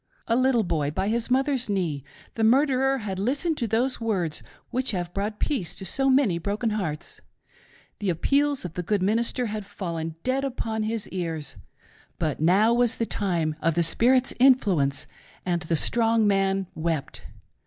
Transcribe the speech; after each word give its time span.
A 0.25 0.35
little 0.35 0.63
boy, 0.63 0.89
by 0.89 1.09
his 1.09 1.29
mother's 1.29 1.69
knee, 1.69 2.03
the 2.33 2.43
murderer 2.43 2.97
had 2.97 3.19
listened 3.19 3.55
to 3.59 3.67
those 3.67 4.01
words 4.01 4.39
PUTTING 4.39 4.47
IT 4.47 4.49
TO 4.49 4.53
THE 4.55 4.79
TEST. 4.79 4.89
77 4.89 4.99
which 4.99 5.05
have 5.05 5.13
brought 5.13 5.39
peace 5.39 5.75
to 5.75 5.85
so 5.85 6.09
many 6.09 6.37
broken 6.39 6.69
hearts. 6.71 7.21
The 7.99 8.09
appeals 8.09 8.65
of 8.65 8.73
the 8.73 8.81
good 8.81 9.03
minister 9.03 9.45
had 9.45 9.63
fallen 9.63 10.15
dead 10.23 10.43
upon 10.43 10.81
his 10.81 11.07
ears. 11.09 11.55
But 12.17 12.39
now 12.39 12.73
was 12.73 12.95
the 12.95 13.05
time 13.05 13.55
of 13.61 13.75
the 13.75 13.83
Spirit's 13.83 14.33
influence, 14.39 15.05
and 15.45 15.61
the 15.61 15.75
strong 15.75 16.25
man 16.27 16.65
wept. 16.73 17.21